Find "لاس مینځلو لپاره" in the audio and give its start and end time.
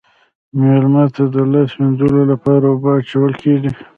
1.51-2.65